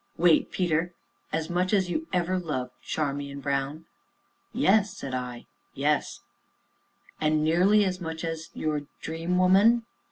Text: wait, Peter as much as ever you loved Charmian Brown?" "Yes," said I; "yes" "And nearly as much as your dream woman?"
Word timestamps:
wait, 0.17 0.51
Peter 0.51 0.95
as 1.31 1.47
much 1.47 1.71
as 1.71 1.87
ever 2.11 2.33
you 2.37 2.39
loved 2.39 2.71
Charmian 2.81 3.39
Brown?" 3.39 3.85
"Yes," 4.51 4.97
said 4.97 5.13
I; 5.13 5.45
"yes" 5.75 6.21
"And 7.21 7.43
nearly 7.43 7.85
as 7.85 8.01
much 8.01 8.25
as 8.25 8.49
your 8.55 8.87
dream 9.01 9.37
woman?" 9.37 9.85